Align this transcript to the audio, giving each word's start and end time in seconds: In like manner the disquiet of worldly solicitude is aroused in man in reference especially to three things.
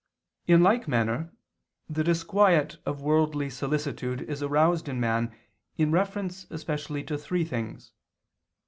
In 0.47 0.63
like 0.63 0.87
manner 0.87 1.31
the 1.87 2.03
disquiet 2.03 2.79
of 2.87 3.03
worldly 3.03 3.51
solicitude 3.51 4.19
is 4.21 4.41
aroused 4.41 4.89
in 4.89 4.99
man 4.99 5.31
in 5.77 5.91
reference 5.91 6.47
especially 6.49 7.03
to 7.03 7.19
three 7.19 7.45
things. 7.45 7.91